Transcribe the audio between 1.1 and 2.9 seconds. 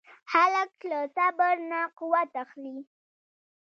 صبر نه قوت اخلي.